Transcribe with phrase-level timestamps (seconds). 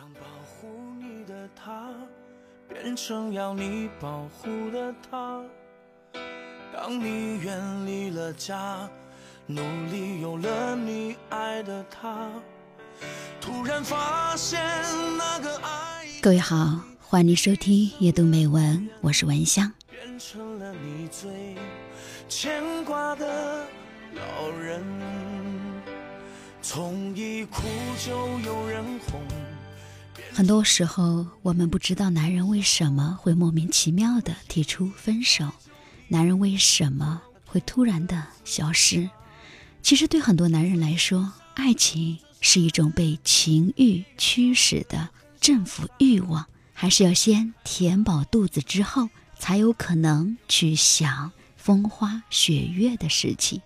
[0.00, 0.66] 当保护
[0.98, 1.92] 你的他
[2.66, 5.42] 变成要你保护的他，
[6.72, 8.88] 当你远离了家，
[9.44, 9.60] 努
[9.90, 12.30] 力有了你爱的他，
[13.42, 14.58] 突然发现
[15.18, 19.70] 那个爱各位好，欢迎收听阅读美文，我是文香。
[19.90, 21.56] 变成了你最
[22.26, 23.66] 牵挂的
[24.14, 24.82] 老人，
[26.62, 27.60] 从一哭
[28.02, 29.20] 就有人哄。
[30.32, 35.50] 很多时候，我们不知道男人为什么会莫名其妙的提出分手，
[36.08, 39.10] 男人为什么会突然的消失。
[39.82, 53.60] 其实，对很多男人来说，爱情是一种被情欲驱使的征服欲望，还是要先填饱肚子之后，才有可能去想风花雪月的事情。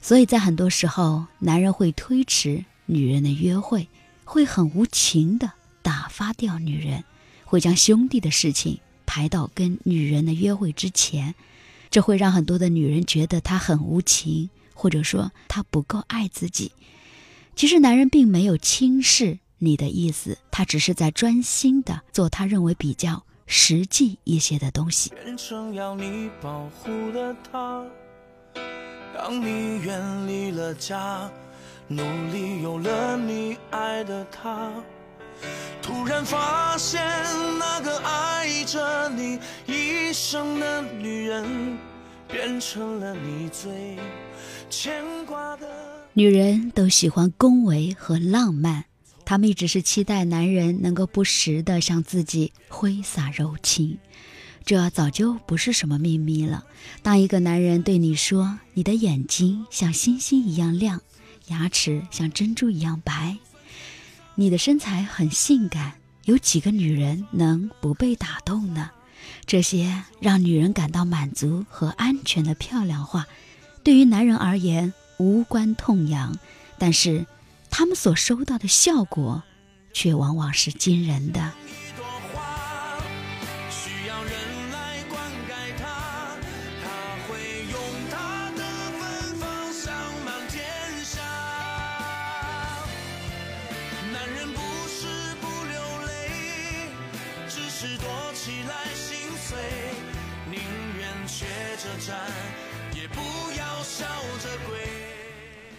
[0.00, 3.88] 所以在很多时候，男人会推迟女人的约会，
[4.24, 5.52] 会很无情的。
[5.84, 7.04] 打发掉女人，
[7.44, 11.34] 会将兄弟的事情排到跟女人的约会之前，
[11.90, 16.72] 这会让很多的女人觉得他很无情，或者说他不够爱自己。
[17.54, 25.12] 其实男人并没有轻视你的意思，他只是在专心的做他认为比较实际一些的东西。
[25.22, 27.84] 人生要你保护的他，
[29.14, 31.30] 当你远离了家，
[31.88, 34.72] 努力有了你爱的他。
[36.04, 37.00] 突然发现，
[37.58, 41.78] 那个爱着你一生的女人，
[42.28, 43.96] 变成了你最
[44.68, 45.66] 牵挂的。
[46.12, 48.84] 女人都喜欢恭维和浪漫，
[49.24, 53.96] 她们一直是期待男人能够不时的向自己挥洒柔情，
[54.62, 56.66] 这早就不是什么秘密了。
[57.02, 61.00] 当一个男人对你说：“你的眼睛像星星一样亮，
[61.46, 63.38] 牙齿像珍珠一样白。”
[64.36, 68.90] 你的身材很性感，有几个女人能不被打动呢？
[69.46, 73.26] 这些让女人感到满足和安全的漂亮话，
[73.82, 76.36] 对于男人而言无关痛痒，
[76.78, 77.26] 但是
[77.70, 79.42] 他们所收到的效果，
[79.92, 81.52] 却往往是惊人的。
[83.70, 84.32] 需要人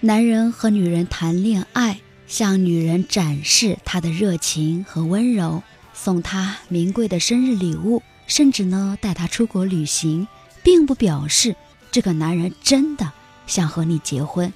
[0.00, 10.26] 男人和女人谈恋爱，向女人展示他的热情和温柔，送她名贵的生日礼物，甚至呢带她出国旅行，
[10.62, 11.54] 并不表示
[11.90, 13.12] 这个男人真的
[13.46, 14.52] 想和你结婚，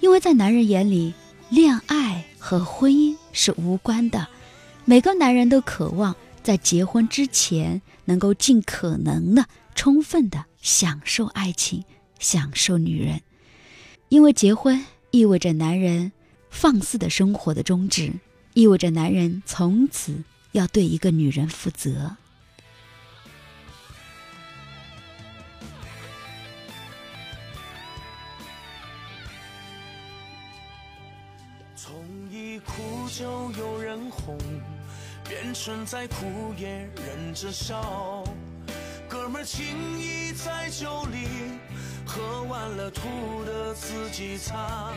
[0.00, 1.14] 因为在男人眼里，
[1.48, 4.28] 恋爱和婚姻是无关的。
[4.84, 11.84] 每个男人都渴望在结婚之前能够尽可能的充分的享受爱情，
[12.18, 13.22] 享受女人。
[14.08, 16.12] 因为结婚意味着男人
[16.50, 18.12] 放肆的生活的终止，
[18.54, 20.22] 意味着男人从此
[20.52, 22.16] 要对一个女人负责。
[31.74, 31.94] 从
[32.30, 34.38] 一哭就有人哄，
[35.28, 38.22] 变成再哭也忍着笑，
[39.32, 41.26] 们情谊在酒里。
[42.04, 44.92] 喝完了吐的自己擦，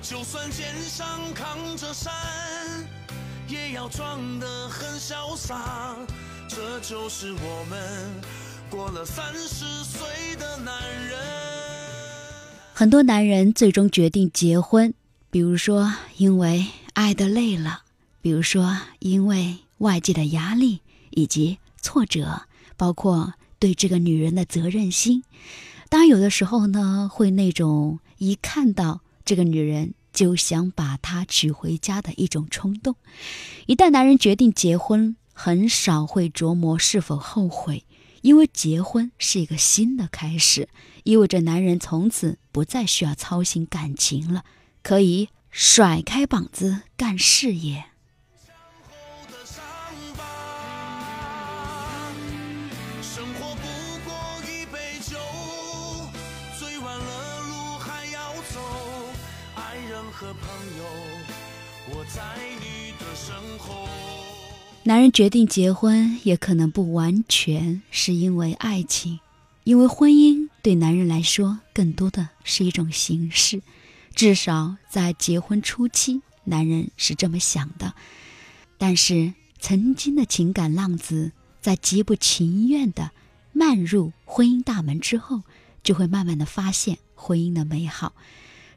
[0.00, 2.10] 就算肩上扛着山，
[3.46, 5.94] 也要装得很潇洒。
[6.48, 7.78] 这就是我们
[8.70, 10.74] 过了三十岁的男
[11.06, 11.18] 人。
[12.72, 14.94] 很多男人最终决定结婚，
[15.30, 17.82] 比如说因为爱的累了，
[18.22, 22.46] 比如说因为外界的压力以及挫折，
[22.76, 25.24] 包括对这个女人的责任心。
[25.88, 32.96] 当然，有的时候呢，会那种一看到这个女人就想把她娶回家的一种冲动。
[33.66, 37.84] 一旦男人决定结婚，很少会琢磨是否后悔，
[38.22, 40.68] 因为结婚是一个新的开始，
[41.04, 44.44] 意味着男人从此不再需要操心感情了，
[44.82, 47.84] 可以甩开膀子干事业。
[60.40, 60.48] 朋
[60.78, 60.84] 友，
[61.90, 62.22] 我在
[62.60, 63.86] 你的身后
[64.82, 69.20] 男人决定结婚，也可能不完全是因为爱情，
[69.64, 73.62] 因为婚姻对男人来说更多的是一种形式，
[74.14, 77.94] 至少在结婚初期，男人是这么想的。
[78.76, 81.32] 但是曾经的情感浪子，
[81.62, 83.12] 在极不情愿的
[83.52, 85.42] 迈入婚姻大门之后，
[85.82, 88.12] 就会慢慢的发现婚姻的美好。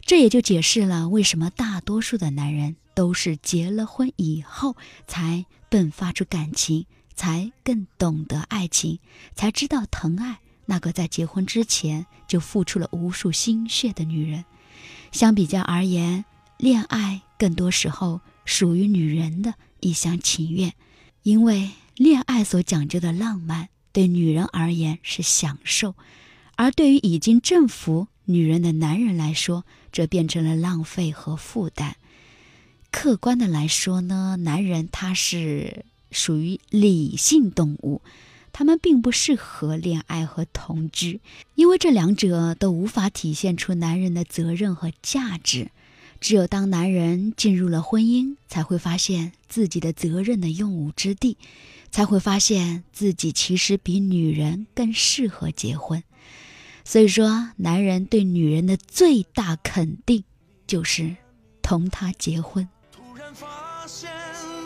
[0.07, 8.99] 这也就解释了为什么大多数的男人都是结了婚以后才迸发出感情，才更懂得爱情，
[9.35, 14.45] 才知道疼爱那个在结婚之前就付出了无数心血的女人。
[15.11, 16.23] 相比较而言，
[16.57, 20.73] 恋爱更多时候属于女人的一厢情愿，
[21.23, 25.95] 因为恋爱所讲究的浪漫对女人而言是享受，
[26.55, 28.07] 而对于已经征服。
[28.29, 31.95] 女人的男人来说，这变成了浪费和负担。
[32.91, 38.01] 客观的来说呢，男人他是属于理性动物，
[38.51, 41.21] 他们并不适合恋爱和同居，
[41.55, 45.71] 因为这两者都无法体现出男人的责任和价值。
[46.19, 51.37] 只有当男人进入了婚姻，才会发现自己的责任的用武之地，
[51.91, 56.03] 才会发现自己其实比女人更适合结婚。
[56.87, 60.23] 所以说，男人对女人的最大肯定，
[60.65, 61.17] 就是
[61.61, 62.65] 同她结婚。
[62.93, 64.09] 突然发现，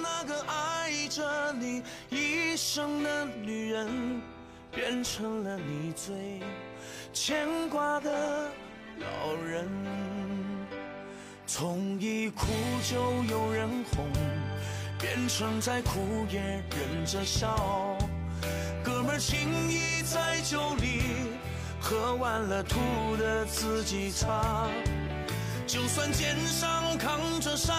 [0.04, 1.82] 那个爱着你
[2.12, 4.22] 一生的女人，
[4.72, 6.40] 变成了你最
[7.12, 8.52] 牵挂的
[9.00, 9.68] 老人。
[11.48, 12.46] 从一哭
[12.88, 14.06] 就有人哄，
[15.00, 17.98] 变成再哭也忍着笑。
[18.84, 19.40] 哥们情
[19.72, 21.21] 谊在酒里。
[21.92, 24.70] 喝完了，吐的自己擦。
[25.68, 27.76] 就算肩上扛着山，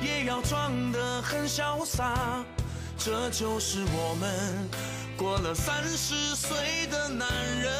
[0.00, 2.44] 也要装得很潇洒。
[2.96, 4.68] 这就是我们
[5.16, 7.28] 过了三十岁的男
[7.60, 7.72] 人。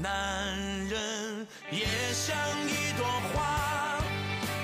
[0.00, 0.56] 男
[0.88, 1.84] 人也
[2.14, 2.34] 像
[2.66, 3.98] 一朵花，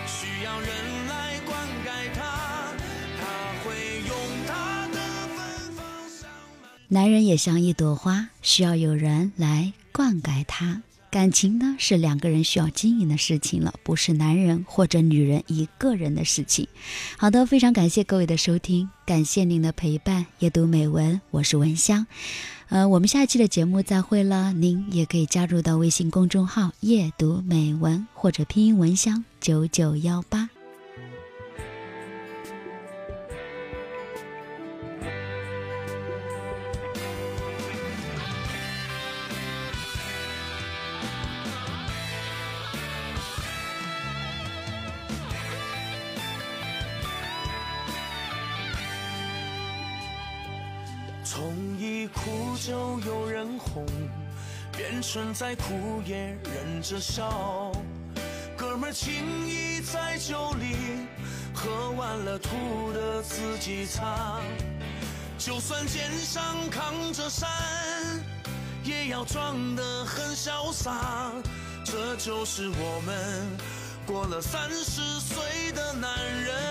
[0.07, 0.69] 需要人
[6.95, 10.81] 男人也像一朵花，需要有人来灌溉它。
[11.11, 16.69] 感情呢，是两个人需要经营的事情了，不是男人或者女人一个人的事情。
[17.17, 20.25] 好的，非常感谢各位的收听，感谢您的陪伴。
[20.39, 22.07] 阅读美文，我是文香。
[22.69, 24.53] 呃，我们下期的节目再会了。
[24.53, 30.49] 您也可以加入到微信公众号“阅读美文”或者拼音文香九九幺八。
[51.25, 53.87] 从一哭就有人哄，
[54.77, 57.73] 变成再哭也忍着笑。
[58.57, 60.77] 哥们儿情谊在酒里，
[61.55, 64.39] 喝完了吐的自己擦。
[65.39, 67.49] 就算肩上扛着山，
[68.85, 71.33] 也要装得很潇洒。
[71.85, 73.49] 这就是我们
[74.07, 76.64] 过了三十岁的男人。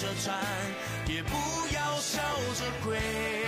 [0.00, 0.34] 着战，
[1.06, 1.30] 也不
[1.72, 2.20] 要笑
[2.54, 3.43] 着跪。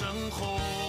[0.00, 0.79] 生活。